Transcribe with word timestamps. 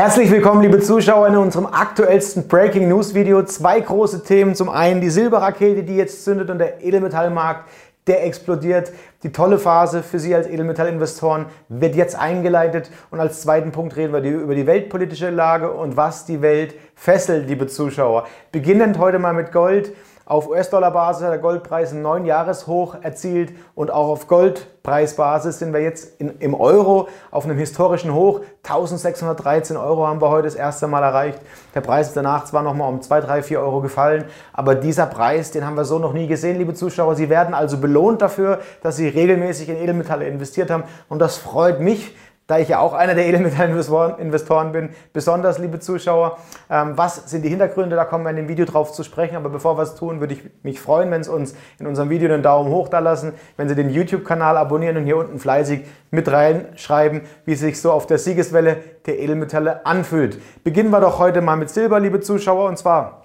Herzlich 0.00 0.30
willkommen, 0.30 0.62
liebe 0.62 0.80
Zuschauer, 0.80 1.28
in 1.28 1.36
unserem 1.36 1.66
aktuellsten 1.66 2.48
Breaking 2.48 2.88
News 2.88 3.12
Video. 3.12 3.42
Zwei 3.42 3.80
große 3.80 4.24
Themen. 4.24 4.54
Zum 4.54 4.70
einen 4.70 5.02
die 5.02 5.10
Silberrakete, 5.10 5.82
die 5.82 5.94
jetzt 5.94 6.24
zündet 6.24 6.48
und 6.48 6.56
der 6.56 6.82
Edelmetallmarkt, 6.82 7.68
der 8.06 8.24
explodiert. 8.24 8.92
Die 9.24 9.30
tolle 9.30 9.58
Phase 9.58 10.02
für 10.02 10.18
Sie 10.18 10.34
als 10.34 10.46
Edelmetallinvestoren 10.46 11.44
wird 11.68 11.96
jetzt 11.96 12.18
eingeleitet. 12.18 12.90
Und 13.10 13.20
als 13.20 13.42
zweiten 13.42 13.72
Punkt 13.72 13.94
reden 13.94 14.14
wir 14.14 14.22
über 14.22 14.54
die 14.54 14.66
weltpolitische 14.66 15.28
Lage 15.28 15.70
und 15.70 15.98
was 15.98 16.24
die 16.24 16.40
Welt 16.40 16.74
fesselt, 16.94 17.46
liebe 17.46 17.66
Zuschauer. 17.66 18.26
Beginnend 18.52 18.96
heute 18.96 19.18
mal 19.18 19.34
mit 19.34 19.52
Gold. 19.52 19.92
Auf 20.30 20.48
US-Dollar-Basis 20.48 21.24
hat 21.24 21.32
der 21.32 21.40
Goldpreis 21.40 21.90
einen 21.90 22.02
neuen 22.02 22.24
Jahreshoch 22.24 22.94
erzielt 23.02 23.52
und 23.74 23.90
auch 23.90 24.06
auf 24.06 24.28
Goldpreisbasis 24.28 25.58
sind 25.58 25.72
wir 25.72 25.80
jetzt 25.80 26.20
in, 26.20 26.38
im 26.38 26.54
Euro 26.54 27.08
auf 27.32 27.46
einem 27.46 27.58
historischen 27.58 28.14
Hoch. 28.14 28.42
1613 28.62 29.76
Euro 29.76 30.06
haben 30.06 30.20
wir 30.20 30.30
heute 30.30 30.44
das 30.44 30.54
erste 30.54 30.86
Mal 30.86 31.02
erreicht. 31.02 31.40
Der 31.74 31.80
Preis 31.80 32.06
ist 32.06 32.16
danach 32.16 32.44
zwar 32.44 32.62
nochmal 32.62 32.88
um 32.92 33.02
2, 33.02 33.22
3, 33.22 33.42
4 33.42 33.60
Euro 33.60 33.80
gefallen, 33.80 34.24
aber 34.52 34.76
dieser 34.76 35.06
Preis, 35.06 35.50
den 35.50 35.66
haben 35.66 35.74
wir 35.74 35.84
so 35.84 35.98
noch 35.98 36.12
nie 36.12 36.28
gesehen, 36.28 36.58
liebe 36.58 36.74
Zuschauer. 36.74 37.16
Sie 37.16 37.28
werden 37.28 37.52
also 37.52 37.78
belohnt 37.78 38.22
dafür, 38.22 38.60
dass 38.84 38.94
Sie 38.94 39.08
regelmäßig 39.08 39.68
in 39.68 39.78
Edelmetalle 39.78 40.28
investiert 40.28 40.70
haben 40.70 40.84
und 41.08 41.18
das 41.18 41.38
freut 41.38 41.80
mich 41.80 42.14
da 42.50 42.58
ich 42.58 42.68
ja 42.68 42.80
auch 42.80 42.94
einer 42.94 43.14
der 43.14 43.26
Edelmetallinvestoren 43.26 44.72
bin, 44.72 44.90
besonders, 45.12 45.58
liebe 45.58 45.78
Zuschauer. 45.78 46.38
Ähm, 46.68 46.94
was 46.96 47.30
sind 47.30 47.44
die 47.44 47.48
Hintergründe? 47.48 47.94
Da 47.94 48.04
kommen 48.04 48.24
wir 48.24 48.30
in 48.30 48.36
dem 48.36 48.48
Video 48.48 48.64
drauf 48.64 48.92
zu 48.92 49.04
sprechen. 49.04 49.36
Aber 49.36 49.50
bevor 49.50 49.78
wir 49.78 49.82
es 49.82 49.94
tun, 49.94 50.18
würde 50.18 50.34
ich 50.34 50.42
mich 50.64 50.80
freuen, 50.80 51.12
wenn 51.12 51.22
Sie 51.22 51.30
uns 51.30 51.54
in 51.78 51.86
unserem 51.86 52.10
Video 52.10 52.32
einen 52.32 52.42
Daumen 52.42 52.72
hoch 52.72 52.88
da 52.88 52.98
lassen, 52.98 53.34
wenn 53.56 53.68
Sie 53.68 53.76
den 53.76 53.90
YouTube-Kanal 53.90 54.56
abonnieren 54.56 54.96
und 54.96 55.04
hier 55.04 55.16
unten 55.16 55.38
fleißig 55.38 55.84
mit 56.10 56.30
reinschreiben, 56.30 57.20
wie 57.44 57.52
es 57.52 57.60
sich 57.60 57.80
so 57.80 57.92
auf 57.92 58.08
der 58.08 58.18
Siegeswelle 58.18 58.78
der 59.06 59.20
Edelmetalle 59.20 59.86
anfühlt. 59.86 60.40
Beginnen 60.64 60.90
wir 60.90 61.00
doch 61.00 61.20
heute 61.20 61.42
mal 61.42 61.56
mit 61.56 61.70
Silber, 61.70 62.00
liebe 62.00 62.18
Zuschauer, 62.18 62.68
und 62.68 62.78
zwar 62.78 63.19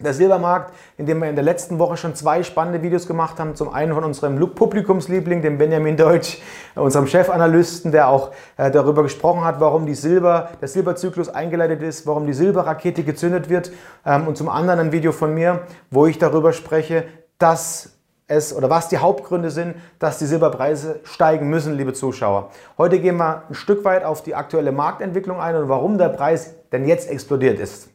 der 0.00 0.14
Silbermarkt, 0.14 0.72
in 0.96 1.06
dem 1.06 1.18
wir 1.18 1.28
in 1.28 1.34
der 1.34 1.44
letzten 1.44 1.80
Woche 1.80 1.96
schon 1.96 2.14
zwei 2.14 2.44
spannende 2.44 2.82
Videos 2.82 3.08
gemacht 3.08 3.40
haben. 3.40 3.56
Zum 3.56 3.72
einen 3.72 3.92
von 3.94 4.04
unserem 4.04 4.38
Publikumsliebling, 4.54 5.42
dem 5.42 5.58
Benjamin 5.58 5.96
Deutsch, 5.96 6.38
unserem 6.76 7.08
Chefanalysten, 7.08 7.90
der 7.90 8.08
auch 8.08 8.30
äh, 8.56 8.70
darüber 8.70 9.02
gesprochen 9.02 9.44
hat, 9.44 9.58
warum 9.58 9.86
die 9.86 9.96
Silber, 9.96 10.50
der 10.60 10.68
Silberzyklus 10.68 11.28
eingeleitet 11.28 11.82
ist, 11.82 12.06
warum 12.06 12.26
die 12.26 12.32
Silberrakete 12.32 13.02
gezündet 13.02 13.48
wird. 13.48 13.72
Ähm, 14.06 14.28
und 14.28 14.36
zum 14.36 14.48
anderen 14.48 14.78
ein 14.78 14.92
Video 14.92 15.10
von 15.10 15.34
mir, 15.34 15.62
wo 15.90 16.06
ich 16.06 16.18
darüber 16.18 16.52
spreche, 16.52 17.04
dass 17.38 17.98
es 18.28 18.54
oder 18.54 18.70
was 18.70 18.88
die 18.88 18.98
Hauptgründe 18.98 19.50
sind, 19.50 19.74
dass 19.98 20.18
die 20.18 20.26
Silberpreise 20.26 21.00
steigen 21.02 21.48
müssen, 21.48 21.76
liebe 21.76 21.92
Zuschauer. 21.92 22.50
Heute 22.76 23.00
gehen 23.00 23.16
wir 23.16 23.42
ein 23.48 23.54
Stück 23.54 23.84
weit 23.84 24.04
auf 24.04 24.22
die 24.22 24.36
aktuelle 24.36 24.70
Marktentwicklung 24.70 25.40
ein 25.40 25.56
und 25.56 25.68
warum 25.68 25.98
der 25.98 26.10
Preis 26.10 26.54
denn 26.70 26.86
jetzt 26.86 27.10
explodiert 27.10 27.58
ist. 27.58 27.88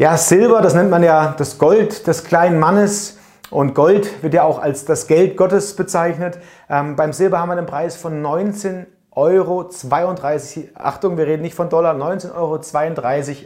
Ja, 0.00 0.16
Silber, 0.16 0.62
das 0.62 0.72
nennt 0.72 0.88
man 0.88 1.02
ja 1.02 1.34
das 1.36 1.58
Gold 1.58 2.06
des 2.06 2.24
kleinen 2.24 2.58
Mannes. 2.58 3.18
Und 3.50 3.74
Gold 3.74 4.22
wird 4.22 4.32
ja 4.32 4.44
auch 4.44 4.58
als 4.58 4.86
das 4.86 5.06
Geld 5.06 5.36
Gottes 5.36 5.76
bezeichnet. 5.76 6.38
Ähm, 6.70 6.96
beim 6.96 7.12
Silber 7.12 7.38
haben 7.38 7.50
wir 7.50 7.58
einen 7.58 7.66
Preis 7.66 7.96
von 7.96 8.22
19 8.22 8.86
Euro 9.10 9.68
32, 9.68 10.70
Achtung, 10.74 11.18
wir 11.18 11.26
reden 11.26 11.42
nicht 11.42 11.54
von 11.54 11.68
Dollar, 11.68 11.94
19,32 11.94 12.32
Euro 12.34 12.58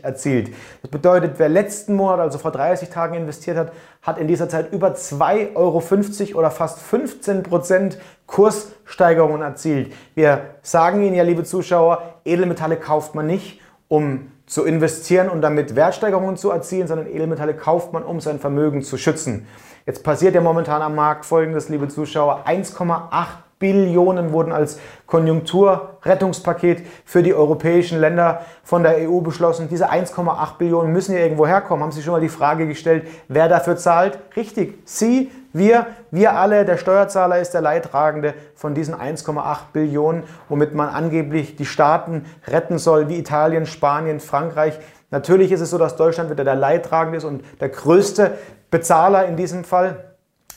erzielt. 0.02 0.54
Das 0.82 0.92
bedeutet, 0.92 1.40
wer 1.40 1.48
letzten 1.48 1.96
Monat, 1.96 2.20
also 2.20 2.38
vor 2.38 2.52
30 2.52 2.88
Tagen 2.88 3.14
investiert 3.16 3.56
hat, 3.56 3.72
hat 4.02 4.18
in 4.18 4.28
dieser 4.28 4.48
Zeit 4.48 4.72
über 4.72 4.92
2,50 4.92 5.56
Euro 5.56 6.38
oder 6.38 6.52
fast 6.52 6.78
15 6.78 7.42
Prozent 7.42 7.98
Kurssteigerungen 8.28 9.42
erzielt. 9.42 9.92
Wir 10.14 10.42
sagen 10.62 11.02
Ihnen 11.02 11.16
ja, 11.16 11.24
liebe 11.24 11.42
Zuschauer, 11.42 12.14
Edelmetalle 12.24 12.76
kauft 12.76 13.16
man 13.16 13.26
nicht, 13.26 13.60
um 13.88 14.30
zu 14.46 14.64
investieren 14.64 15.28
und 15.28 15.42
damit 15.42 15.74
Wertsteigerungen 15.74 16.36
zu 16.36 16.50
erzielen, 16.50 16.86
sondern 16.86 17.06
Edelmetalle 17.06 17.54
kauft 17.54 17.92
man, 17.92 18.02
um 18.02 18.20
sein 18.20 18.38
Vermögen 18.38 18.82
zu 18.82 18.98
schützen. 18.98 19.46
Jetzt 19.86 20.02
passiert 20.02 20.34
ja 20.34 20.40
momentan 20.40 20.82
am 20.82 20.94
Markt 20.94 21.24
Folgendes, 21.26 21.68
liebe 21.68 21.88
Zuschauer. 21.88 22.44
1,8 22.46 23.26
Billionen 23.58 24.32
wurden 24.32 24.52
als 24.52 24.78
Konjunkturrettungspaket 25.06 26.86
für 27.04 27.22
die 27.22 27.34
europäischen 27.34 28.00
Länder 28.00 28.40
von 28.62 28.82
der 28.82 29.08
EU 29.08 29.20
beschlossen. 29.20 29.68
Diese 29.68 29.90
1,8 29.90 30.58
Billionen 30.58 30.92
müssen 30.92 31.14
ja 31.14 31.20
irgendwo 31.20 31.46
herkommen. 31.46 31.82
Haben 31.82 31.92
Sie 31.92 32.02
schon 32.02 32.12
mal 32.12 32.20
die 32.20 32.28
Frage 32.28 32.66
gestellt, 32.66 33.06
wer 33.28 33.48
dafür 33.48 33.76
zahlt? 33.76 34.18
Richtig, 34.36 34.78
Sie, 34.84 35.30
wir, 35.52 35.86
wir 36.10 36.36
alle, 36.36 36.64
der 36.64 36.78
Steuerzahler 36.78 37.38
ist 37.38 37.54
der 37.54 37.60
Leidtragende 37.60 38.34
von 38.56 38.74
diesen 38.74 38.94
1,8 38.94 39.58
Billionen, 39.72 40.24
womit 40.48 40.74
man 40.74 40.88
angeblich 40.88 41.54
die 41.54 41.66
Staaten 41.66 42.24
retten 42.48 42.78
soll, 42.78 43.08
wie 43.08 43.18
Italien, 43.18 43.66
Spanien, 43.66 44.18
Frankreich. 44.18 44.80
Natürlich 45.10 45.52
ist 45.52 45.60
es 45.60 45.70
so, 45.70 45.78
dass 45.78 45.94
Deutschland 45.94 46.28
wieder 46.28 46.42
der 46.42 46.56
Leidtragende 46.56 47.18
ist 47.18 47.24
und 47.24 47.44
der 47.60 47.68
größte 47.68 48.32
Bezahler 48.70 49.26
in 49.26 49.36
diesem 49.36 49.62
Fall. 49.62 50.13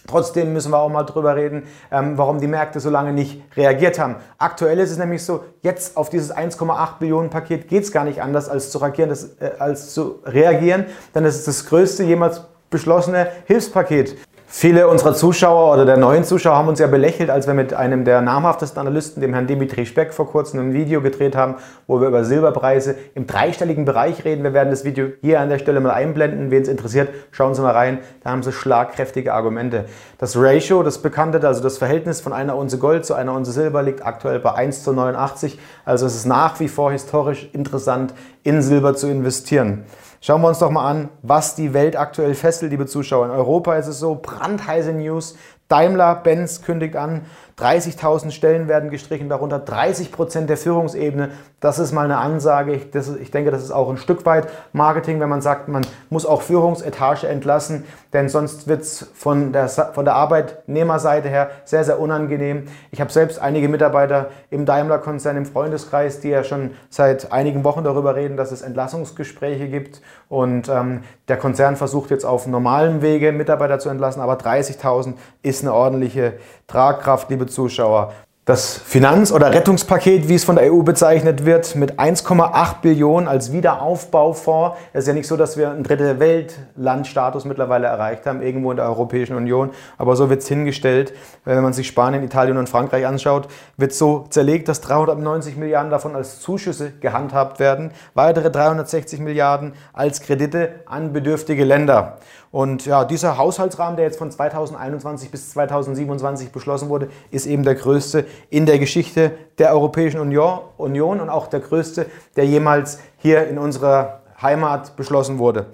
Trotzdem 0.08 0.54
müssen 0.54 0.72
wir 0.72 0.80
auch 0.80 0.90
mal 0.90 1.04
drüber 1.04 1.36
reden, 1.36 1.64
ähm, 1.92 2.18
warum 2.18 2.40
die 2.40 2.48
Märkte 2.48 2.80
so 2.80 2.90
lange 2.90 3.14
nicht 3.14 3.44
reagiert 3.56 4.00
haben. 4.00 4.16
Aktuell 4.38 4.80
ist 4.80 4.92
es 4.92 4.98
nämlich 4.98 5.24
so, 5.24 5.44
jetzt 5.62 5.98
auf 5.98 6.10
dieses 6.10 6.36
1,8 6.36 7.00
Billionen 7.00 7.30
Paket 7.30 7.68
geht 7.68 7.84
es 7.84 7.92
gar 7.92 8.06
nicht 8.06 8.22
anders 8.22 8.50
als 8.50 8.72
zu, 8.72 8.80
das, 8.80 9.24
äh, 9.40 9.52
als 9.60 9.94
zu 9.94 10.20
reagieren, 10.26 10.86
denn 11.14 11.26
es 11.26 11.36
ist 11.36 11.48
das 11.48 11.66
größte 11.66 12.04
jemals 12.04 12.42
beschlossene 12.70 13.28
Hilfspaket. 13.46 14.18
Viele 14.50 14.88
unserer 14.88 15.14
Zuschauer 15.14 15.74
oder 15.74 15.84
der 15.84 15.98
neuen 15.98 16.24
Zuschauer 16.24 16.56
haben 16.56 16.70
uns 16.70 16.80
ja 16.80 16.88
belächelt, 16.88 17.30
als 17.30 17.48
wir 17.48 17.54
mit 17.54 17.74
einem 17.74 18.06
der 18.06 18.22
namhaftesten 18.22 18.80
Analysten, 18.80 19.20
dem 19.20 19.34
Herrn 19.34 19.46
Dimitri 19.46 19.86
Speck, 19.86 20.14
vor 20.14 20.26
kurzem 20.32 20.62
ein 20.62 20.74
Video 20.74 21.02
gedreht 21.02 21.36
haben, 21.36 21.56
wo 21.86 22.00
wir 22.00 22.08
über 22.08 22.24
Silberpreise 22.24 22.96
im 23.14 23.28
dreistelligen 23.28 23.84
Bereich 23.84 24.24
reden. 24.24 24.46
Wir 24.46 24.54
werden 24.54 24.70
das 24.70 24.86
Video 24.86 25.10
hier 25.20 25.42
an 25.42 25.50
der 25.50 25.60
Stelle 25.60 25.82
mal 25.82 25.92
einblenden. 25.92 26.50
Wen 26.50 26.62
es 26.62 26.70
interessiert, 26.70 27.10
schauen 27.32 27.56
Sie 27.56 27.62
mal 27.62 27.74
rein. 27.74 28.00
Da 28.24 28.32
haben 28.32 28.42
Sie 28.42 28.54
schlagkräftige 28.54 29.34
Argumente. 29.34 29.84
Das 30.18 30.38
Ratio, 30.38 30.82
das 30.82 31.00
bekannte, 31.00 31.46
also 31.46 31.62
das 31.62 31.78
Verhältnis 31.78 32.22
von 32.22 32.32
einer 32.32 32.56
Unze 32.56 32.78
Gold 32.78 33.06
zu 33.06 33.16
einer 33.16 33.34
Unze 33.34 33.52
Silber 33.52 33.84
liegt 33.84 34.06
aktuell 34.06 34.40
bei 34.40 34.54
1 34.54 34.82
zu 34.82 34.94
89. 34.94 35.60
Also 35.84 36.06
es 36.06 36.16
ist 36.16 36.26
nach 36.26 36.58
wie 36.62 36.70
vor 36.70 36.94
historisch 36.94 37.50
interessant, 37.52 38.14
in 38.44 38.62
Silber 38.62 38.96
zu 38.96 39.08
investieren. 39.08 39.84
Schauen 40.20 40.42
wir 40.42 40.48
uns 40.48 40.60
doch 40.60 40.72
mal 40.72 40.90
an, 40.90 41.10
was 41.22 41.54
die 41.54 41.74
Welt 41.74 41.96
aktuell 41.96 42.34
fesselt, 42.34 42.72
liebe 42.72 42.88
Zuschauer. 42.88 43.26
In 43.26 43.32
Europa 43.32 43.76
ist 43.76 43.88
es 43.88 44.00
so, 44.00 44.16
brandheiße 44.38 44.94
News. 44.94 45.38
Daimler-Benz 45.68 46.62
kündigt 46.62 46.96
an, 46.96 47.26
30.000 47.60 48.30
Stellen 48.30 48.68
werden 48.68 48.92
gestrichen, 48.92 49.30
darunter 49.30 49.58
30 49.58 50.12
Prozent 50.12 50.48
der 50.48 50.58
Führungsebene. 50.58 51.32
Das 51.60 51.80
ist 51.80 51.92
mal 51.92 52.06
eine 52.06 52.18
Ansage. 52.18 52.74
Ich, 52.74 52.92
das, 52.92 53.16
ich, 53.16 53.32
denke, 53.32 53.50
das 53.50 53.64
ist 53.64 53.72
auch 53.72 53.90
ein 53.90 53.98
Stück 53.98 54.28
weit 54.28 54.48
Marketing, 54.74 55.20
wenn 55.20 55.30
man 55.30 55.42
sagt, 55.42 55.68
man 55.68 55.84
muss 56.12 56.28
auch 56.28 56.44
Führungsetage 56.44 57.28
entlassen, 57.28 57.84
denn 58.14 58.30
sonst 58.30 58.68
wird 58.68 58.82
es 58.82 59.10
von 59.16 59.54
der, 59.54 59.70
von 59.70 60.06
der 60.06 60.14
Arbeitnehmerseite 60.14 61.30
her 61.30 61.50
sehr, 61.66 61.84
sehr 61.84 62.00
unangenehm. 62.00 62.68
Ich 62.92 63.02
habe 63.02 63.12
selbst 63.12 63.40
einige 63.40 63.70
Mitarbeiter 63.70 64.30
im 64.52 64.68
Daimler-Konzern 64.68 65.36
im 65.36 65.48
Freundeskreis, 65.48 66.20
die 66.20 66.30
ja 66.30 66.44
schon 66.44 66.72
seit 66.92 67.32
einigen 67.32 67.64
Wochen 67.64 67.84
darüber 67.84 68.16
reden, 68.16 68.38
dass 68.38 68.52
es 68.52 68.62
Entlassungsgespräche 68.62 69.68
gibt 69.68 70.04
und 70.30 70.70
ähm, 70.70 71.02
der 71.28 71.38
Konzern 71.38 71.76
versucht 71.76 72.12
jetzt 72.12 72.24
auf 72.24 72.46
normalem 72.46 73.02
Wege 73.02 73.32
Mitarbeiter 73.32 73.80
zu 73.80 73.90
entlassen, 73.90 74.22
aber 74.22 74.36
30.000 74.36 75.16
ist 75.42 75.64
eine 75.64 75.74
ordentliche 75.74 76.34
Tragkraft, 76.68 77.30
liebe 77.32 77.47
Zuschauer. 77.48 78.14
Das 78.48 78.78
Finanz- 78.78 79.34
oder 79.34 79.54
Rettungspaket, 79.54 80.30
wie 80.30 80.36
es 80.36 80.46
von 80.46 80.56
der 80.56 80.72
EU 80.72 80.82
bezeichnet 80.82 81.44
wird, 81.44 81.76
mit 81.76 82.00
1,8 82.00 82.80
Billionen 82.82 83.28
als 83.28 83.52
Wiederaufbaufonds. 83.52 84.78
Es 84.94 85.02
ist 85.02 85.08
ja 85.10 85.14
nicht 85.14 85.28
so, 85.28 85.36
dass 85.36 85.58
wir 85.58 85.70
einen 85.70 85.84
dritte 85.84 86.18
Weltlandstatus 86.22 87.44
mittlerweile 87.44 87.88
erreicht 87.88 88.26
haben, 88.26 88.42
irgendwo 88.42 88.72
in 88.72 88.78
der 88.78 88.86
Europäischen 88.86 89.36
Union. 89.36 89.72
Aber 89.98 90.16
so 90.16 90.30
wird 90.30 90.44
es 90.44 90.48
hingestellt. 90.48 91.12
Wenn 91.44 91.62
man 91.62 91.74
sich 91.74 91.88
Spanien, 91.88 92.24
Italien 92.24 92.56
und 92.56 92.70
Frankreich 92.70 93.06
anschaut, 93.06 93.50
wird 93.76 93.92
so 93.92 94.28
zerlegt, 94.30 94.70
dass 94.70 94.80
390 94.80 95.58
Milliarden 95.58 95.92
davon 95.92 96.16
als 96.16 96.40
Zuschüsse 96.40 96.94
gehandhabt 97.02 97.60
werden. 97.60 97.92
Weitere 98.14 98.50
360 98.50 99.20
Milliarden 99.20 99.74
als 99.92 100.22
Kredite 100.22 100.70
an 100.86 101.12
bedürftige 101.12 101.66
Länder. 101.66 102.20
Und 102.52 102.86
ja, 102.86 103.04
dieser 103.04 103.38
Haushaltsrahmen, 103.38 103.98
der 103.98 104.06
jetzt 104.06 104.18
von 104.18 104.32
2021 104.32 105.32
bis 105.32 105.52
2027 105.52 106.52
beschlossen 106.52 106.90
wurde, 106.90 107.10
ist 107.30 107.46
eben 107.46 107.64
der 107.64 107.76
größte 107.76 108.26
in 108.50 108.66
der 108.66 108.80
Geschichte 108.80 109.32
der 109.58 109.72
Europäischen 109.74 110.22
Union, 110.22 110.60
Union 110.78 111.20
und 111.20 111.30
auch 111.30 111.48
der 111.48 111.60
größte, 111.60 112.06
der 112.36 112.46
jemals 112.46 113.00
hier 113.18 113.48
in 113.48 113.58
unserer 113.58 114.22
Heimat 114.42 114.96
beschlossen 114.96 115.40
wurde. 115.40 115.68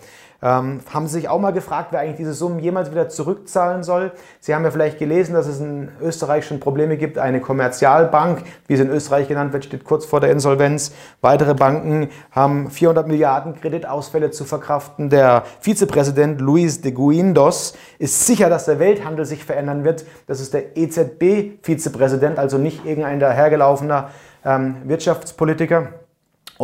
Ähm, 0.44 0.82
haben 0.94 1.08
Sie 1.08 1.14
sich 1.14 1.30
auch 1.30 1.40
mal 1.40 1.54
gefragt, 1.54 1.88
wer 1.92 2.02
eigentlich 2.02 2.18
diese 2.18 2.34
Summen 2.34 2.60
jemals 2.60 2.92
wieder 2.92 3.08
zurückzahlen 3.08 3.82
soll? 3.82 4.12
Sie 4.42 4.54
haben 4.54 4.66
ja 4.66 4.72
vielleicht 4.72 5.00
gelesen, 5.00 5.36
dass 5.36 5.48
es 5.48 5.62
in 5.62 5.88
Österreich 6.02 6.46
schon 6.46 6.60
Probleme 6.60 6.98
gibt. 6.98 7.18
Eine 7.18 7.40
Kommerzialbank, 7.40 8.44
wie 8.68 8.76
sie 8.76 8.84
in 8.84 8.90
Österreich 8.90 9.30
genannt 9.30 9.54
wird, 9.54 9.64
steht 9.64 9.86
kurz 9.86 10.06
vor 10.06 10.20
der 10.20 10.32
Insolvenz. 10.32 10.92
Weitere 11.22 11.54
Banken 11.54 12.10
haben 12.32 12.70
400 12.70 13.08
Milliarden 13.08 13.56
Kreditausfälle 13.56 14.32
zu 14.32 14.44
verkraften. 14.44 15.10
Der 15.10 15.44
Vizepräsident 15.62 16.42
Luis 16.42 16.82
de 16.82 16.92
Guindos 16.92 17.78
ist 17.98 18.28
sicher, 18.28 18.50
dass 18.50 18.66
der 18.66 18.80
Welthandel 18.80 19.26
sich 19.26 19.46
verändern 19.46 19.86
wird. 19.86 20.04
Das 20.28 20.42
ist 20.42 20.54
der 20.54 20.76
EZB-Vizepräsident, 20.76 22.38
also 22.38 22.58
nicht 22.58 22.86
irgendein 22.86 23.22
dahergelaufener 23.22 24.10
ähm, 24.44 24.76
Wirtschaftspolitiker. 24.84 26.03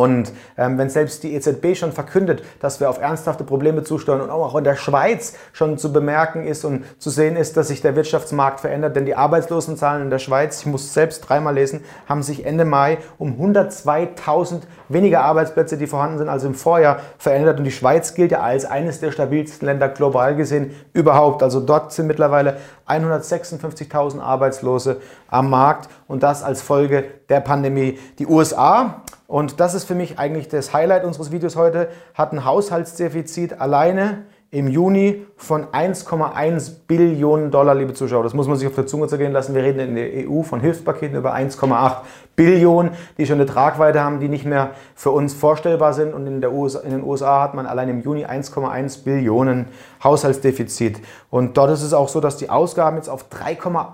Und 0.00 0.32
ähm, 0.56 0.78
wenn 0.78 0.88
selbst 0.88 1.22
die 1.24 1.34
EZB 1.34 1.76
schon 1.76 1.92
verkündet, 1.92 2.42
dass 2.60 2.80
wir 2.80 2.88
auf 2.88 2.98
ernsthafte 2.98 3.44
Probleme 3.44 3.82
zusteuern 3.82 4.22
und 4.22 4.30
auch 4.30 4.56
in 4.56 4.64
der 4.64 4.76
Schweiz 4.76 5.34
schon 5.52 5.76
zu 5.76 5.92
bemerken 5.92 6.46
ist 6.46 6.64
und 6.64 6.86
zu 6.98 7.10
sehen 7.10 7.36
ist, 7.36 7.58
dass 7.58 7.68
sich 7.68 7.82
der 7.82 7.96
Wirtschaftsmarkt 7.96 8.60
verändert, 8.60 8.96
denn 8.96 9.04
die 9.04 9.14
Arbeitslosenzahlen 9.14 10.04
in 10.04 10.08
der 10.08 10.18
Schweiz, 10.18 10.60
ich 10.60 10.66
muss 10.66 10.94
selbst 10.94 11.20
dreimal 11.20 11.54
lesen, 11.54 11.84
haben 12.08 12.22
sich 12.22 12.46
Ende 12.46 12.64
Mai 12.64 12.96
um 13.18 13.38
102.000 13.38 14.62
weniger 14.88 15.20
Arbeitsplätze, 15.20 15.76
die 15.76 15.86
vorhanden 15.86 16.16
sind, 16.16 16.30
als 16.30 16.44
im 16.44 16.54
Vorjahr 16.54 17.00
verändert. 17.18 17.58
Und 17.58 17.64
die 17.64 17.70
Schweiz 17.70 18.14
gilt 18.14 18.32
ja 18.32 18.40
als 18.40 18.64
eines 18.64 19.00
der 19.00 19.12
stabilsten 19.12 19.66
Länder 19.66 19.90
global 19.90 20.34
gesehen 20.34 20.74
überhaupt. 20.94 21.42
Also 21.42 21.60
dort 21.60 21.92
sind 21.92 22.06
mittlerweile 22.06 22.56
156.000 22.88 24.18
Arbeitslose 24.18 25.02
am 25.28 25.50
Markt 25.50 25.90
und 26.08 26.22
das 26.22 26.42
als 26.42 26.62
Folge 26.62 27.04
der 27.28 27.40
Pandemie. 27.40 27.98
Die 28.18 28.26
USA 28.26 29.02
und 29.30 29.60
das 29.60 29.74
ist 29.74 29.84
für 29.84 29.94
mich 29.94 30.18
eigentlich 30.18 30.48
das 30.48 30.74
Highlight 30.74 31.04
unseres 31.04 31.30
Videos 31.30 31.54
heute, 31.54 31.88
hat 32.14 32.32
ein 32.32 32.44
Haushaltsdefizit 32.44 33.60
alleine 33.60 34.24
im 34.50 34.66
Juni 34.66 35.24
von 35.36 35.66
1,1 35.66 36.72
Billionen 36.88 37.52
Dollar, 37.52 37.76
liebe 37.76 37.92
Zuschauer. 37.92 38.24
Das 38.24 38.34
muss 38.34 38.48
man 38.48 38.56
sich 38.56 38.66
auf 38.66 38.74
der 38.74 38.88
Zunge 38.88 39.06
zergehen 39.06 39.30
lassen. 39.30 39.54
Wir 39.54 39.62
reden 39.62 39.78
in 39.78 39.94
der 39.94 40.28
EU 40.28 40.42
von 40.42 40.58
Hilfspaketen 40.58 41.16
über 41.16 41.32
1,8 41.32 41.98
Billionen, 42.34 42.90
die 43.18 43.26
schon 43.26 43.36
eine 43.36 43.46
Tragweite 43.46 44.00
haben, 44.00 44.18
die 44.18 44.28
nicht 44.28 44.46
mehr 44.46 44.70
für 44.96 45.12
uns 45.12 45.32
vorstellbar 45.32 45.92
sind. 45.92 46.12
Und 46.12 46.26
in, 46.26 46.44
USA, 46.44 46.80
in 46.80 46.90
den 46.90 47.04
USA 47.04 47.40
hat 47.40 47.54
man 47.54 47.66
allein 47.66 47.88
im 47.88 48.00
Juni 48.00 48.26
1,1 48.26 49.04
Billionen 49.04 49.66
Haushaltsdefizit. 50.02 51.00
Und 51.30 51.56
dort 51.56 51.70
ist 51.70 51.82
es 51.82 51.94
auch 51.94 52.08
so, 52.08 52.20
dass 52.20 52.36
die 52.36 52.50
Ausgaben 52.50 52.96
jetzt 52.96 53.08
auf 53.08 53.26
3,8 53.30 53.86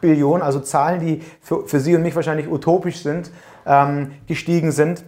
Billionen, 0.00 0.42
also 0.42 0.60
Zahlen, 0.60 1.00
die 1.00 1.22
für, 1.40 1.66
für 1.66 1.80
Sie 1.80 1.94
und 1.94 2.02
mich 2.02 2.16
wahrscheinlich 2.16 2.48
utopisch 2.48 3.02
sind, 3.02 3.30
ähm, 3.66 4.12
gestiegen 4.26 4.72
sind. 4.72 5.04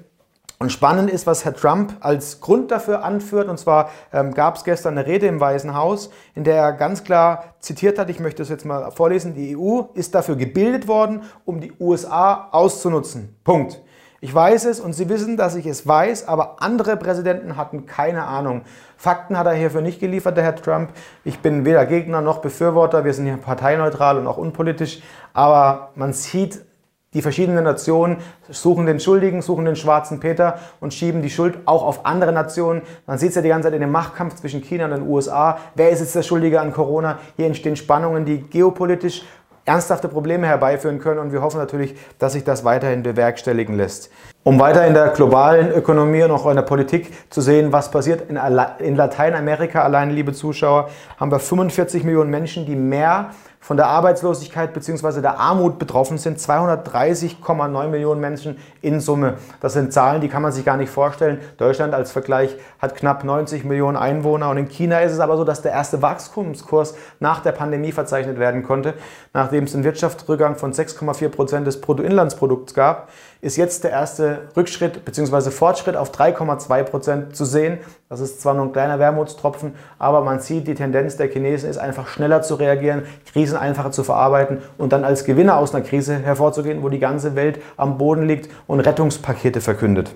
Und 0.63 0.71
spannend 0.71 1.11
ist, 1.11 1.27
was 1.27 1.47
Herr 1.47 1.55
Trump 1.55 1.95
als 2.01 2.41
Grund 2.41 2.71
dafür 2.71 3.03
anführt. 3.03 3.49
Und 3.49 3.59
zwar 3.59 3.89
ähm, 4.13 4.35
gab 4.35 4.57
es 4.57 4.65
gestern 4.65 4.99
eine 4.99 5.07
Rede 5.07 5.27
im 5.27 5.41
Weißen 5.41 5.75
Haus, 5.75 6.11
in 6.35 6.45
der 6.45 6.57
er 6.57 6.73
ganz 6.75 7.03
klar 7.03 7.55
zitiert 7.61 7.99
hat, 7.99 8.11
ich 8.11 8.21
möchte 8.21 8.43
es 8.43 8.51
jetzt 8.51 8.67
mal 8.67 8.91
vorlesen, 8.91 9.35
die 9.35 9.57
EU 9.57 9.85
ist 9.95 10.15
dafür 10.15 10.37
gebildet 10.37 10.87
worden, 10.87 11.23
um 11.47 11.63
die 11.63 11.73
USA 11.81 12.49
auszunutzen. 12.53 13.37
Punkt. 13.43 13.81
Ich 14.23 14.35
weiß 14.35 14.67
es 14.67 14.81
und 14.81 14.93
Sie 14.93 15.09
wissen, 15.09 15.39
dass 15.39 15.55
ich 15.55 15.65
es 15.65 15.87
weiß, 15.87 16.29
aber 16.29 16.57
andere 16.61 16.99
Präsidenten 16.99 17.57
hatten 17.57 17.87
keine 17.87 18.25
Ahnung. 18.25 18.63
Fakten 18.99 19.39
hat 19.39 19.47
er 19.47 19.55
hierfür 19.55 19.81
nicht 19.81 19.99
geliefert, 19.99 20.37
der 20.37 20.45
Herr 20.45 20.57
Trump. 20.57 20.91
Ich 21.25 21.39
bin 21.39 21.65
weder 21.65 21.87
Gegner 21.87 22.21
noch 22.21 22.43
Befürworter, 22.43 23.07
wir 23.07 23.15
sind 23.15 23.25
hier 23.25 23.39
parteineutral 23.39 24.19
und 24.19 24.27
auch 24.27 24.37
unpolitisch, 24.37 25.01
aber 25.33 25.93
man 25.95 26.13
sieht 26.13 26.61
die 27.15 27.23
verschiedenen 27.23 27.65
Nationen 27.65 28.19
suchen 28.51 28.87
den 28.87 29.01
Schuldigen, 29.01 29.43
suchen 29.43 29.65
den 29.65 29.75
schwarzen 29.75 30.21
Peter 30.21 30.59
und 30.81 30.95
schieben 30.95 31.23
die 31.23 31.31
Schuld 31.31 31.59
auch 31.65 31.83
auf 31.83 32.07
andere 32.07 32.33
Nationen. 32.33 32.83
Man 33.07 33.19
sieht 33.19 33.31
es 33.31 33.35
ja 33.35 33.43
die 33.43 33.49
ganze 33.49 33.67
Zeit 33.67 33.75
in 33.75 33.81
dem 33.81 33.91
Machtkampf 33.91 34.37
zwischen 34.37 34.61
China 34.61 34.85
und 34.85 34.93
den 34.93 35.09
USA. 35.09 35.59
Wer 35.75 35.91
ist 35.91 35.99
jetzt 35.99 36.15
der 36.15 36.23
Schuldige 36.23 36.61
an 36.61 36.73
Corona? 36.73 37.19
Hier 37.37 37.47
entstehen 37.47 37.75
Spannungen, 37.75 38.27
die 38.27 38.43
geopolitisch 38.43 39.25
ernsthafte 39.65 40.09
Probleme 40.09 40.47
herbeiführen 40.47 40.99
können 40.99 41.21
und 41.21 41.33
wir 41.33 41.43
hoffen 41.43 41.59
natürlich, 41.59 41.97
dass 42.19 42.33
sich 42.33 42.45
das 42.45 42.65
weiterhin 42.65 43.03
bewerkstelligen 43.03 43.77
lässt. 43.77 44.11
Um 44.43 44.59
weiter 44.59 44.87
in 44.87 44.95
der 44.95 45.09
globalen 45.09 45.71
Ökonomie 45.71 46.23
und 46.23 46.31
auch 46.31 46.47
in 46.47 46.57
der 46.57 46.63
Politik 46.63 47.13
zu 47.29 47.43
sehen, 47.43 47.73
was 47.73 47.91
passiert 47.91 48.31
in, 48.31 48.39
in 48.79 48.97
Lateinamerika 48.97 49.83
allein, 49.83 50.09
liebe 50.09 50.33
Zuschauer, 50.33 50.89
haben 51.19 51.31
wir 51.31 51.39
45 51.39 52.05
Millionen 52.05 52.31
Menschen, 52.31 52.65
die 52.65 52.75
mehr 52.75 53.33
von 53.63 53.77
der 53.77 53.89
Arbeitslosigkeit 53.89 54.73
bzw. 54.73 55.21
der 55.21 55.39
Armut 55.39 55.79
betroffen 55.79 56.17
sind. 56.17 56.39
230,9 56.39 57.89
Millionen 57.89 58.21
Menschen 58.21 58.57
in 58.81 59.01
Summe. 59.01 59.35
Das 59.61 59.75
sind 59.75 59.93
Zahlen, 59.93 60.23
die 60.23 60.29
kann 60.29 60.41
man 60.41 60.53
sich 60.53 60.65
gar 60.65 60.79
nicht 60.79 60.89
vorstellen. 60.89 61.41
Deutschland 61.59 61.93
als 61.93 62.11
Vergleich 62.11 62.57
hat 62.79 62.97
knapp 62.97 63.23
90 63.23 63.65
Millionen 63.65 63.99
Einwohner 63.99 64.49
und 64.49 64.57
in 64.57 64.69
China 64.69 65.01
ist 65.01 65.13
es 65.13 65.21
aber 65.21 65.37
so, 65.37 65.45
dass 65.45 65.61
der 65.61 65.73
erste 65.73 66.01
Wachstumskurs 66.01 66.95
nach 67.21 67.41
der 67.41 67.53
Pandemie 67.53 67.93
verzeichnet 67.93 68.39
werden 68.39 68.63
konnte. 68.63 68.95
Nachdem 69.35 69.65
es 69.65 69.75
einen 69.75 69.85
Wirtschaftsrückgang 69.85 70.57
von 70.57 70.73
6,4 70.73 71.29
Prozent 71.29 71.67
des 71.67 71.83
Bruttoinlandsprodukts 71.83 72.73
gab, 72.73 73.11
ist 73.41 73.57
jetzt 73.57 73.85
der 73.85 73.91
erste 73.91 74.49
Rückschritt 74.57 75.05
bzw. 75.05 75.51
Fortschritt 75.51 75.97
auf 75.97 76.13
3,2 76.13 76.83
Prozent 76.85 77.37
zu 77.37 77.45
sehen. 77.45 77.79
Das 78.09 78.21
ist 78.21 78.41
zwar 78.41 78.55
nur 78.55 78.67
ein 78.67 78.73
kleiner 78.73 78.99
Wermutstropfen, 78.99 79.75
aber 79.99 80.21
man 80.21 80.41
sieht, 80.41 80.67
die 80.67 80.75
Tendenz 80.75 81.17
der 81.17 81.29
Chinesen 81.29 81.71
ist 81.71 81.79
einfach 81.79 82.07
schneller 82.09 82.43
zu 82.43 82.57
reagieren, 82.57 83.05
Krisen 83.33 83.57
einfacher 83.57 83.93
zu 83.93 84.05
verarbeiten 84.05 84.59
und 84.77 84.93
dann 84.93 85.05
als 85.05 85.25
Gewinner 85.25 85.57
aus 85.57 85.75
einer 85.75 85.85
Krise 85.85 86.19
hervorzugehen, 86.19 86.83
wo 86.83 86.89
die 86.89 86.99
ganze 86.99 87.35
Welt 87.35 87.61
am 87.77 87.97
Boden 87.97 88.27
liegt 88.27 88.51
und 88.67 88.81
Rettungspakete 88.81 89.61
verkündet. 89.61 90.15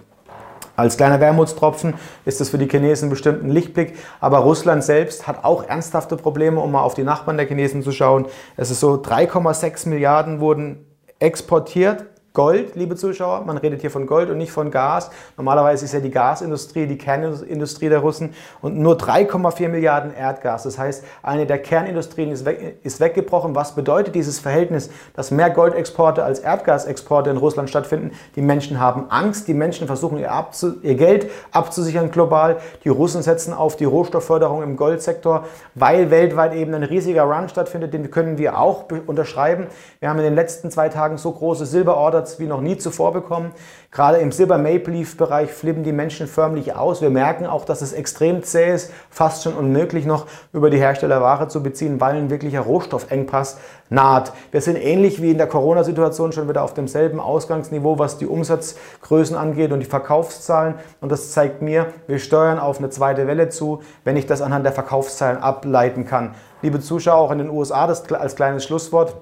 Als 0.77 0.97
kleiner 0.97 1.21
Wermutstropfen 1.21 1.95
ist 2.25 2.41
es 2.41 2.51
für 2.51 2.59
die 2.59 2.69
Chinesen 2.69 3.09
bestimmt 3.09 3.45
ein 3.45 3.51
Lichtblick, 3.51 3.97
aber 4.21 4.39
Russland 4.39 4.83
selbst 4.83 5.29
hat 5.29 5.45
auch 5.45 5.63
ernsthafte 5.63 6.17
Probleme, 6.17 6.61
um 6.61 6.73
mal 6.73 6.83
auf 6.83 6.95
die 6.95 7.05
Nachbarn 7.05 7.37
der 7.37 7.47
Chinesen 7.47 7.85
zu 7.85 7.93
schauen. 7.93 8.27
Es 8.57 8.73
ist 8.73 8.81
so, 8.81 8.95
3,6 8.95 9.89
Milliarden 9.89 10.41
wurden 10.41 10.85
exportiert 11.21 12.07
Gold, 12.37 12.75
liebe 12.75 12.97
Zuschauer, 12.97 13.45
man 13.45 13.59
redet 13.59 13.81
hier 13.81 13.93
von 13.93 14.09
Gold 14.09 14.29
und 14.29 14.39
nicht 14.39 14.51
von 14.51 14.73
Gas. 14.73 15.09
Normalerweise 15.37 15.85
ist 15.85 15.95
ja 15.95 16.01
die 16.01 16.11
Gasindustrie 16.11 16.89
die 16.89 16.99
Kernindustrie 16.99 17.89
der 17.89 18.01
Russen 18.01 18.35
und 18.61 18.77
nur 18.77 18.97
3,4 18.97 19.69
Milliarden 19.69 20.13
Erdgas. 20.13 20.65
Das 20.65 20.77
heißt, 20.77 21.05
eine 21.23 21.47
der 21.47 21.59
Kernindustrien 21.59 22.33
ist, 22.33 22.45
weg, 22.45 22.79
ist 22.83 22.99
weggebrochen. 22.99 23.55
Was 23.55 23.77
bedeutet 23.77 24.17
dieses 24.17 24.41
Verhältnis, 24.41 24.91
dass 25.15 25.31
mehr 25.31 25.49
Goldexporte 25.49 26.25
als 26.25 26.41
Erdgasexporte 26.41 27.31
in 27.31 27.37
Russland 27.37 27.71
stattfinden? 27.71 28.11
Die 28.35 28.43
Menschen 28.43 28.81
haben 28.81 29.09
Angst, 29.11 29.47
die 29.47 29.55
Menschen 29.55 29.87
versuchen 29.87 30.19
ihr, 30.19 30.33
abzu, 30.33 30.75
ihr 30.83 30.97
Geld 30.97 31.31
abzusichern 31.53 32.11
global. 32.11 32.57
Die 32.83 32.89
Russen 32.89 33.23
setzen 33.23 33.55
auf 33.55 33.77
die 33.77 33.85
Rohstoffförderung 33.85 34.65
im 34.65 34.77
Goldsektor, 34.77 35.45
weil 35.77 36.11
weltweit 36.11 36.53
eben 36.55 36.75
ein 36.75 36.83
riesiger 36.83 37.23
Run 37.23 37.49
stattfindet, 37.49 37.95
den 37.95 38.11
können 38.11 38.39
wir 38.39 38.59
auch 38.59 38.87
unterschreiben. 39.07 39.69
Wir 40.01 40.09
haben 40.11 40.19
in 40.19 40.25
den 40.25 40.35
letzten 40.35 40.73
zwei 40.73 40.89
Tagen 40.89 41.17
so 41.17 41.31
große 41.31 41.65
Silberorder 41.65 42.24
Umsatz 42.25 42.41
wie 42.41 42.47
noch 42.47 42.61
nie 42.61 42.79
zuvor 42.79 43.13
bekommen. 43.13 43.53
Gerade 43.91 44.19
im 44.19 44.33
Silber 44.33 44.57
Maple 44.57 44.95
Leaf 44.95 45.17
Bereich 45.17 45.51
flippen 45.53 45.85
die 45.85 45.93
Menschen 45.93 46.27
förmlich 46.27 46.75
aus. 46.75 47.03
Wir 47.03 47.11
merken 47.11 47.47
auch, 47.47 47.65
dass 47.65 47.83
es 47.83 47.93
extrem 47.93 48.43
zäh 48.43 48.75
ist, 48.75 48.91
fast 49.11 49.45
schon 49.45 49.55
unmöglich 49.55 50.07
noch 50.07 50.27
über 50.53 50.71
die 50.71 50.79
Hersteller 50.79 51.21
Ware 51.21 51.49
zu 51.49 51.63
beziehen, 51.63 52.01
weil 52.01 52.17
ein 52.17 52.31
wirklicher 52.31 52.63
Rohstoffengpass 52.63 53.59
naht. 53.91 54.33
Wir 54.51 54.63
sind 54.63 54.77
ähnlich 54.77 55.21
wie 55.21 55.31
in 55.31 55.39
der 55.39 55.47
Corona-Situation 55.47 56.33
schon 56.33 56.49
wieder 56.49 56.63
auf 56.63 56.73
demselben 56.73 57.21
Ausgangsniveau, 57.21 57.99
was 57.99 58.17
die 58.17 58.27
Umsatzgrößen 58.27 59.37
angeht 59.37 59.71
und 59.71 59.81
die 59.81 59.87
Verkaufszahlen. 59.87 60.77
Und 61.03 61.13
das 61.13 61.33
zeigt 61.33 61.61
mir, 61.61 61.87
wir 62.07 62.19
steuern 62.19 62.59
auf 62.59 62.79
eine 62.79 62.89
zweite 62.89 63.27
Welle 63.27 63.51
zu, 63.51 63.83
wenn 64.03 64.17
ich 64.17 64.27
das 64.27 64.41
anhand 64.41 64.65
der 64.65 64.73
Verkaufszahlen 64.73 65.39
ableiten 65.39 66.07
kann. 66.07 66.35
Liebe 66.63 66.81
Zuschauer, 66.81 67.21
auch 67.21 67.31
in 67.31 67.39
den 67.39 67.51
USA, 67.51 67.87
das 67.87 68.11
als 68.13 68.35
kleines 68.35 68.65
Schlusswort 68.65 69.15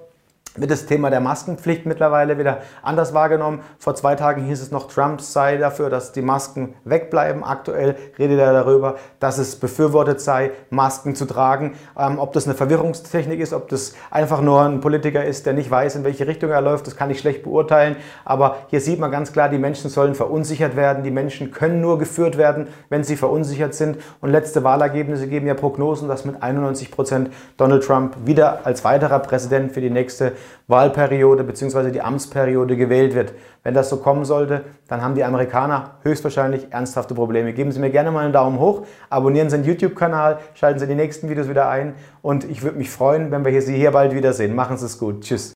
wird 0.54 0.70
das 0.70 0.84
Thema 0.84 1.08
der 1.08 1.20
Maskenpflicht 1.20 1.86
mittlerweile 1.86 2.38
wieder 2.38 2.58
anders 2.82 3.14
wahrgenommen. 3.14 3.60
Vor 3.78 3.94
zwei 3.94 4.16
Tagen 4.16 4.44
hieß 4.44 4.60
es 4.60 4.70
noch, 4.70 4.88
Trump 4.92 5.22
sei 5.22 5.56
dafür, 5.56 5.88
dass 5.88 6.12
die 6.12 6.20
Masken 6.20 6.74
wegbleiben. 6.84 7.42
Aktuell 7.42 7.96
redet 8.18 8.38
er 8.38 8.52
darüber, 8.52 8.96
dass 9.18 9.38
es 9.38 9.56
befürwortet 9.56 10.20
sei, 10.20 10.50
Masken 10.68 11.14
zu 11.14 11.24
tragen. 11.24 11.74
Ähm, 11.98 12.18
ob 12.18 12.34
das 12.34 12.44
eine 12.46 12.54
Verwirrungstechnik 12.54 13.40
ist, 13.40 13.54
ob 13.54 13.68
das 13.68 13.94
einfach 14.10 14.42
nur 14.42 14.60
ein 14.60 14.80
Politiker 14.80 15.24
ist, 15.24 15.46
der 15.46 15.54
nicht 15.54 15.70
weiß, 15.70 15.96
in 15.96 16.04
welche 16.04 16.26
Richtung 16.26 16.50
er 16.50 16.60
läuft, 16.60 16.86
das 16.86 16.96
kann 16.96 17.10
ich 17.10 17.20
schlecht 17.20 17.44
beurteilen. 17.44 17.96
Aber 18.24 18.56
hier 18.68 18.80
sieht 18.80 19.00
man 19.00 19.10
ganz 19.10 19.32
klar, 19.32 19.48
die 19.48 19.58
Menschen 19.58 19.88
sollen 19.88 20.14
verunsichert 20.14 20.76
werden. 20.76 21.02
Die 21.02 21.10
Menschen 21.10 21.50
können 21.50 21.80
nur 21.80 21.98
geführt 21.98 22.36
werden, 22.36 22.66
wenn 22.90 23.04
sie 23.04 23.16
verunsichert 23.16 23.74
sind. 23.74 23.98
Und 24.20 24.30
letzte 24.30 24.64
Wahlergebnisse 24.64 25.28
geben 25.28 25.46
ja 25.46 25.54
Prognosen, 25.54 26.08
dass 26.08 26.26
mit 26.26 26.42
91 26.42 26.90
Prozent 26.90 27.30
Donald 27.56 27.84
Trump 27.84 28.16
wieder 28.26 28.66
als 28.66 28.84
weiterer 28.84 29.18
Präsident 29.20 29.72
für 29.72 29.80
die 29.80 29.90
nächste 29.90 30.32
Wahlperiode 30.68 31.44
bzw. 31.44 31.90
die 31.90 32.00
Amtsperiode 32.00 32.76
gewählt 32.76 33.14
wird. 33.14 33.34
Wenn 33.62 33.74
das 33.74 33.88
so 33.90 33.98
kommen 33.98 34.24
sollte, 34.24 34.64
dann 34.88 35.02
haben 35.02 35.14
die 35.14 35.24
Amerikaner 35.24 35.96
höchstwahrscheinlich 36.02 36.68
ernsthafte 36.70 37.14
Probleme. 37.14 37.52
Geben 37.52 37.72
Sie 37.72 37.80
mir 37.80 37.90
gerne 37.90 38.10
mal 38.10 38.24
einen 38.24 38.32
Daumen 38.32 38.58
hoch, 38.58 38.86
abonnieren 39.10 39.50
Sie 39.50 39.56
den 39.56 39.66
YouTube-Kanal, 39.66 40.38
schalten 40.54 40.78
Sie 40.78 40.86
die 40.86 40.94
nächsten 40.94 41.28
Videos 41.28 41.48
wieder 41.48 41.68
ein 41.68 41.94
und 42.22 42.44
ich 42.44 42.62
würde 42.62 42.78
mich 42.78 42.90
freuen, 42.90 43.30
wenn 43.30 43.44
wir 43.44 43.62
Sie 43.62 43.74
hier 43.74 43.90
bald 43.90 44.14
wiedersehen. 44.14 44.54
Machen 44.54 44.76
Sie 44.76 44.86
es 44.86 44.98
gut. 44.98 45.22
Tschüss. 45.22 45.50